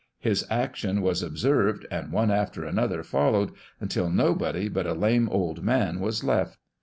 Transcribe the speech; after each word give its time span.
His 0.17 0.47
action 0.49 1.03
was 1.03 1.21
observed, 1.21 1.85
and 1.91 2.11
one 2.11 2.31
after 2.31 2.65
another 2.65 3.03
followed, 3.03 3.51
until 3.79 4.09
nobody 4.09 4.67
but 4.67 4.87
a 4.87 4.93
lame 4.95 5.29
old 5.29 5.63
man 5.63 5.99
was 5.99 6.23
left. 6.23 6.57